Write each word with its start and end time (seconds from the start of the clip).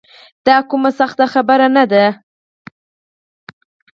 دا 0.45 0.57
کومه 0.69 0.89
سخته 0.99 1.25
خبره 1.33 1.67
نه 1.75 1.83
ده. 1.91 2.05